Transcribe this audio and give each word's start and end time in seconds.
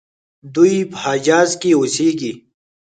دوی 0.53 0.75
په 0.91 0.97
حجاز 1.03 1.49
کې 1.61 1.69
اوسیږي. 1.79 2.33